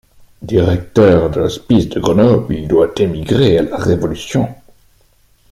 Directeur 0.51 1.29
de 1.29 1.41
l'hospice 1.43 1.87
de 1.89 1.99
Grenoble, 1.99 2.55
il 2.55 2.67
doit 2.67 2.91
émigrer 2.97 3.59
à 3.59 3.61
la 3.61 3.77
Révolution. 3.77 4.47